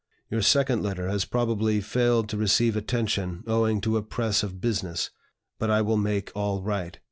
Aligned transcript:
Your 0.31 0.41
second 0.41 0.81
letter 0.81 1.07
has 1.09 1.25
probably 1.25 1.79
failed 1.79 2.27
to 2.29 2.35
receive 2.37 2.75
attention 2.75 3.43
owing 3.45 3.81
to 3.81 3.97
a 3.97 4.01
press 4.01 4.41
of 4.41 4.59
business. 4.59 5.11
But 5.59 5.69
I 5.69 5.83
will 5.83 5.95
make 5.95 6.31
all 6.33 6.63
right. 6.63 6.97